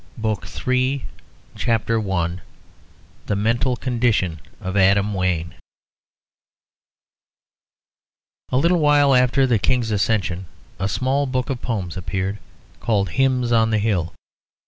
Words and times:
BOOK 0.17 0.47
III 0.67 1.05
CHAPTER 1.55 2.11
I 2.11 2.39
The 3.27 3.35
Mental 3.35 3.75
Condition 3.75 4.39
of 4.59 4.75
Adam 4.75 5.13
Wayne 5.13 5.53
A 8.49 8.57
little 8.57 8.79
while 8.79 9.13
after 9.13 9.45
the 9.45 9.59
King's 9.59 9.91
accession 9.91 10.47
a 10.79 10.89
small 10.89 11.27
book 11.27 11.51
of 11.51 11.61
poems 11.61 11.97
appeared, 11.97 12.39
called 12.79 13.09
"Hymns 13.09 13.51
on 13.51 13.69
the 13.69 13.77
Hill." 13.77 14.15